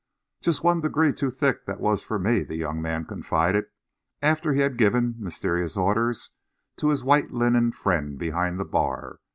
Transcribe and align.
"Just 0.41 0.63
one 0.63 0.81
degree 0.81 1.13
too 1.13 1.29
thick 1.29 1.67
that 1.67 1.79
was 1.79 2.03
for 2.03 2.17
me," 2.17 2.41
the 2.41 2.55
young 2.55 2.81
man 2.81 3.05
confided, 3.05 3.67
after 4.19 4.51
he 4.51 4.61
had 4.61 4.75
given 4.75 5.13
mysterious 5.19 5.77
orders 5.77 6.31
to 6.77 6.89
his 6.89 7.03
white 7.03 7.29
linened 7.29 7.75
friend 7.75 8.17
behind 8.17 8.59
the 8.59 8.65
bar. 8.65 9.19